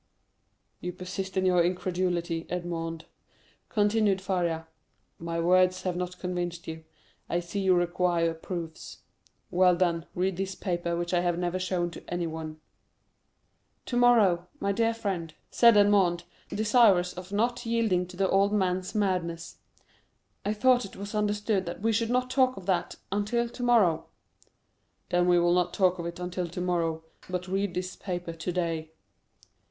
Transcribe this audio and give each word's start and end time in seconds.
"You 0.79 0.93
persist 0.93 1.37
in 1.37 1.45
your 1.45 1.61
incredulity, 1.63 2.47
Edmond," 2.49 3.05
continued 3.69 4.19
Faria. 4.19 4.67
"My 5.19 5.39
words 5.39 5.83
have 5.83 5.95
not 5.95 6.17
convinced 6.17 6.67
you. 6.67 6.85
I 7.29 7.39
see 7.39 7.59
you 7.59 7.75
require 7.75 8.33
proofs. 8.33 9.03
Well, 9.51 9.75
then, 9.75 10.07
read 10.15 10.37
this 10.37 10.55
paper, 10.55 10.95
which 10.97 11.13
I 11.13 11.19
have 11.19 11.37
never 11.37 11.59
shown 11.59 11.91
to 11.91 12.03
anyone." 12.11 12.59
"Tomorrow, 13.85 14.47
my 14.59 14.71
dear 14.71 14.95
friend," 14.95 15.35
said 15.51 15.77
Edmond, 15.77 16.23
desirous 16.49 17.13
of 17.13 17.31
not 17.31 17.63
yielding 17.67 18.07
to 18.07 18.17
the 18.17 18.27
old 18.27 18.51
man's 18.53 18.95
madness. 18.95 19.57
"I 20.43 20.51
thought 20.55 20.83
it 20.83 20.95
was 20.95 21.13
understood 21.13 21.67
that 21.67 21.81
we 21.83 21.91
should 21.91 22.09
not 22.09 22.31
talk 22.31 22.57
of 22.57 22.65
that 22.65 22.95
until 23.11 23.47
tomorrow." 23.47 24.07
"Then 25.09 25.27
we 25.27 25.37
will 25.37 25.53
not 25.53 25.75
talk 25.75 25.99
of 25.99 26.07
it 26.07 26.19
until 26.19 26.47
tomorrow; 26.47 27.03
but 27.29 27.47
read 27.47 27.75
this 27.75 27.95
paper 27.95 28.33
today." 28.33 28.89